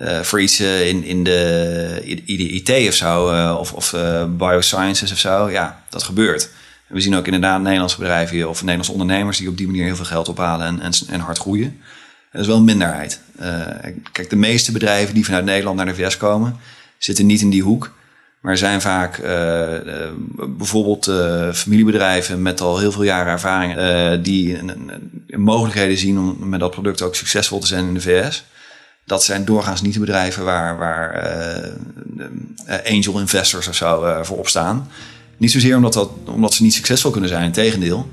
uh, 0.00 0.20
voor 0.20 0.40
iets 0.40 0.60
uh, 0.60 0.88
in, 0.88 1.04
in, 1.04 1.24
de, 1.24 2.00
in 2.04 2.54
IT 2.54 2.88
of 2.88 2.94
zo, 2.94 3.24
of, 3.54 3.72
of 3.72 3.94
biosciences 4.28 5.12
of 5.12 5.18
zo, 5.18 5.50
ja, 5.50 5.82
dat 5.88 6.02
gebeurt. 6.02 6.50
We 6.86 7.00
zien 7.00 7.16
ook 7.16 7.24
inderdaad 7.24 7.60
Nederlandse 7.60 7.98
bedrijven 7.98 8.48
of 8.48 8.60
Nederlandse 8.60 8.92
ondernemers 8.92 9.38
die 9.38 9.48
op 9.48 9.56
die 9.56 9.66
manier 9.66 9.84
heel 9.84 9.96
veel 9.96 10.04
geld 10.04 10.28
ophalen 10.28 10.66
en, 10.66 10.80
en, 10.80 10.92
en 11.08 11.20
hard 11.20 11.38
groeien. 11.38 11.80
Dat 12.32 12.40
is 12.40 12.46
wel 12.46 12.56
een 12.56 12.64
minderheid. 12.64 13.20
kijk, 14.12 14.30
de 14.30 14.36
meeste 14.36 14.72
bedrijven 14.72 15.14
die 15.14 15.24
vanuit 15.24 15.44
Nederland 15.44 15.76
naar 15.76 15.86
de 15.86 15.94
VS 15.94 16.16
komen, 16.16 16.56
zitten 16.98 17.26
niet 17.26 17.40
in 17.40 17.50
die 17.50 17.62
hoek. 17.62 17.94
Maar 18.40 18.56
zijn 18.56 18.80
vaak 18.80 19.20
bijvoorbeeld 20.48 21.04
familiebedrijven 21.56 22.42
met 22.42 22.60
al 22.60 22.78
heel 22.78 22.92
veel 22.92 23.02
jaren 23.02 23.32
ervaring, 23.32 23.74
die 24.22 24.58
mogelijkheden 25.26 25.98
zien 25.98 26.18
om 26.18 26.48
met 26.48 26.60
dat 26.60 26.70
product 26.70 27.02
ook 27.02 27.14
succesvol 27.14 27.58
te 27.58 27.66
zijn 27.66 27.86
in 27.86 27.94
de 27.94 28.00
VS. 28.00 28.44
Dat 29.10 29.24
zijn 29.24 29.44
doorgaans 29.44 29.82
niet 29.82 29.94
de 29.94 30.00
bedrijven 30.00 30.44
waar, 30.44 30.78
waar 30.78 31.32
angel 32.84 33.20
investors 33.20 33.68
of 33.68 33.74
zo 33.74 34.20
voor 34.22 34.38
opstaan. 34.38 34.88
Niet 35.36 35.50
zozeer 35.50 35.76
omdat, 35.76 35.92
dat, 35.92 36.10
omdat 36.24 36.54
ze 36.54 36.62
niet 36.62 36.74
succesvol 36.74 37.10
kunnen 37.10 37.30
zijn, 37.30 37.52
tegendeel. 37.52 38.08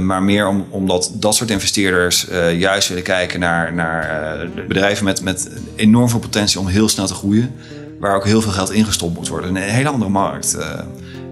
maar 0.00 0.22
meer 0.22 0.48
om, 0.48 0.66
omdat 0.70 1.10
dat 1.14 1.34
soort 1.34 1.50
investeerders 1.50 2.26
juist 2.56 2.88
willen 2.88 3.02
kijken 3.02 3.40
naar, 3.40 3.74
naar 3.74 4.48
bedrijven 4.68 5.04
met, 5.04 5.22
met 5.22 5.50
enorm 5.76 6.08
veel 6.08 6.18
potentie 6.18 6.60
om 6.60 6.66
heel 6.66 6.88
snel 6.88 7.06
te 7.06 7.14
groeien 7.14 7.54
waar 8.00 8.16
ook 8.16 8.24
heel 8.24 8.42
veel 8.42 8.52
geld 8.52 8.72
ingestopt 8.72 9.14
moet 9.14 9.28
worden. 9.28 9.56
Een 9.56 9.62
hele 9.62 9.88
andere 9.88 10.10
markt. 10.10 10.56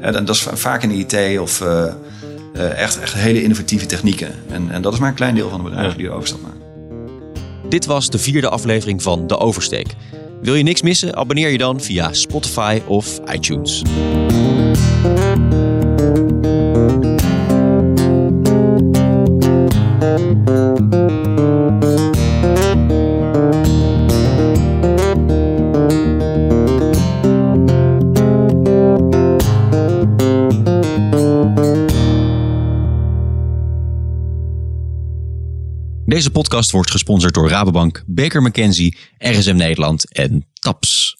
En 0.00 0.24
dat 0.24 0.34
is 0.34 0.46
vaak 0.52 0.82
in 0.82 0.88
de 0.88 0.94
IT 0.94 1.38
of 1.38 1.62
echt, 2.76 3.00
echt 3.00 3.14
hele 3.14 3.42
innovatieve 3.42 3.86
technieken. 3.86 4.30
En, 4.50 4.70
en 4.70 4.82
dat 4.82 4.92
is 4.92 4.98
maar 4.98 5.08
een 5.08 5.14
klein 5.14 5.34
deel 5.34 5.48
van 5.48 5.58
de 5.58 5.68
bedrijven 5.68 5.96
die 5.98 6.06
de 6.06 6.12
overstap 6.12 6.40
maken. 6.42 6.57
Dit 7.68 7.86
was 7.86 8.10
de 8.10 8.18
vierde 8.18 8.48
aflevering 8.48 9.02
van 9.02 9.26
De 9.26 9.38
Oversteek. 9.38 9.94
Wil 10.42 10.54
je 10.54 10.62
niks 10.62 10.82
missen? 10.82 11.16
Abonneer 11.16 11.48
je 11.48 11.58
dan 11.58 11.80
via 11.80 12.12
Spotify 12.12 12.80
of 12.86 13.20
iTunes. 13.32 13.82
Deze 36.18 36.30
podcast 36.30 36.70
wordt 36.70 36.90
gesponsord 36.90 37.34
door 37.34 37.48
Rabobank, 37.48 38.02
Baker 38.06 38.42
McKenzie, 38.42 38.96
RSM 39.18 39.56
Nederland 39.56 40.12
en 40.12 40.46
TAPS. 40.52 41.17